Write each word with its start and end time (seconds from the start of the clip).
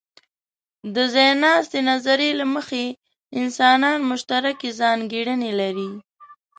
د 0.95 0.97
ځایناستې 1.15 1.79
نظریې 1.89 2.31
له 2.39 2.45
مخې، 2.55 2.83
انسانان 3.39 3.97
مشترکې 4.11 4.69
ځانګړنې 4.81 5.51
لري. 5.59 5.89